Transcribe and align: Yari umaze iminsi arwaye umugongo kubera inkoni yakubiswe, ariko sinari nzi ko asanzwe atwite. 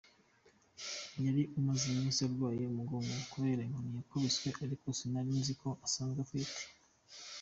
Yari 1.25 1.43
umaze 1.57 1.83
iminsi 1.91 2.19
arwaye 2.27 2.63
umugongo 2.67 3.11
kubera 3.31 3.61
inkoni 3.67 3.93
yakubiswe, 3.97 4.47
ariko 4.65 4.85
sinari 4.97 5.31
nzi 5.39 5.53
ko 5.61 5.69
asanzwe 5.87 6.19
atwite. 6.23 6.63